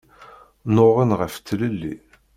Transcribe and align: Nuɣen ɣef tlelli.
Nuɣen 0.73 1.11
ɣef 1.19 1.33
tlelli. 1.37 1.95